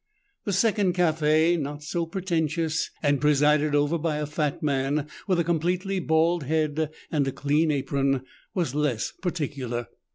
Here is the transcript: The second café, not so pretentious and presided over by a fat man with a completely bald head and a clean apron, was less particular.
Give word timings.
The 0.45 0.53
second 0.53 0.95
café, 0.95 1.59
not 1.59 1.83
so 1.83 2.07
pretentious 2.07 2.89
and 3.03 3.21
presided 3.21 3.75
over 3.75 3.99
by 3.99 4.15
a 4.17 4.25
fat 4.25 4.63
man 4.63 5.07
with 5.27 5.39
a 5.39 5.43
completely 5.43 5.99
bald 5.99 6.41
head 6.45 6.89
and 7.11 7.27
a 7.27 7.31
clean 7.31 7.69
apron, 7.69 8.23
was 8.55 8.73
less 8.73 9.11
particular. 9.11 9.89